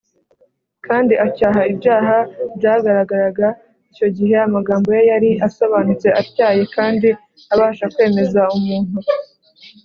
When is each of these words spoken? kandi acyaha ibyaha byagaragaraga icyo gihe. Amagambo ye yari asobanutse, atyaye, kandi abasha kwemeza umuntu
kandi 0.85 1.13
acyaha 1.25 1.61
ibyaha 1.73 2.15
byagaragaraga 2.57 3.47
icyo 3.91 4.07
gihe. 4.17 4.35
Amagambo 4.47 4.87
ye 4.97 5.01
yari 5.11 5.29
asobanutse, 5.47 6.07
atyaye, 6.21 6.61
kandi 6.75 7.07
abasha 7.53 7.85
kwemeza 7.95 8.41
umuntu 8.57 8.97